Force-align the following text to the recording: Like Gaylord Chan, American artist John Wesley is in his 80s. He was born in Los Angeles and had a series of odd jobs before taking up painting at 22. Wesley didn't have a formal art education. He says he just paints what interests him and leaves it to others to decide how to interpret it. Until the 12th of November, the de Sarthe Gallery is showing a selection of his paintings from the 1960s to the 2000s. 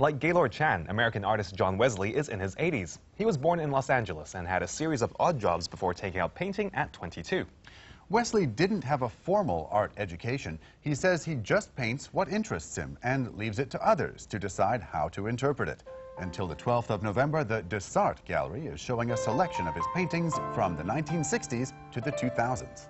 Like 0.00 0.18
Gaylord 0.18 0.50
Chan, 0.50 0.86
American 0.88 1.26
artist 1.26 1.54
John 1.54 1.76
Wesley 1.76 2.16
is 2.16 2.30
in 2.30 2.40
his 2.40 2.54
80s. 2.54 2.96
He 3.16 3.26
was 3.26 3.36
born 3.36 3.60
in 3.60 3.70
Los 3.70 3.90
Angeles 3.90 4.34
and 4.34 4.48
had 4.48 4.62
a 4.62 4.66
series 4.66 5.02
of 5.02 5.14
odd 5.20 5.38
jobs 5.38 5.68
before 5.68 5.92
taking 5.92 6.22
up 6.22 6.34
painting 6.34 6.70
at 6.72 6.90
22. 6.94 7.44
Wesley 8.08 8.46
didn't 8.46 8.82
have 8.82 9.02
a 9.02 9.10
formal 9.10 9.68
art 9.70 9.92
education. 9.98 10.58
He 10.80 10.94
says 10.94 11.22
he 11.22 11.34
just 11.34 11.76
paints 11.76 12.14
what 12.14 12.32
interests 12.32 12.74
him 12.74 12.96
and 13.02 13.36
leaves 13.36 13.58
it 13.58 13.68
to 13.72 13.86
others 13.86 14.24
to 14.28 14.38
decide 14.38 14.80
how 14.80 15.10
to 15.10 15.26
interpret 15.26 15.68
it. 15.68 15.82
Until 16.16 16.46
the 16.46 16.56
12th 16.56 16.88
of 16.88 17.02
November, 17.02 17.44
the 17.44 17.60
de 17.60 17.78
Sarthe 17.78 18.24
Gallery 18.24 18.68
is 18.68 18.80
showing 18.80 19.10
a 19.10 19.18
selection 19.18 19.68
of 19.68 19.74
his 19.74 19.84
paintings 19.92 20.32
from 20.54 20.78
the 20.78 20.82
1960s 20.82 21.74
to 21.92 22.00
the 22.00 22.12
2000s. 22.12 22.86